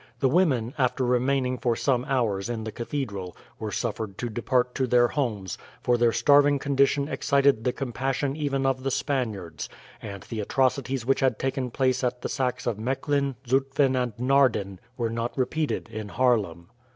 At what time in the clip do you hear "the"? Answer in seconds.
0.19-0.27, 2.63-2.71, 7.65-7.71, 8.81-8.89, 10.23-10.39, 12.23-12.29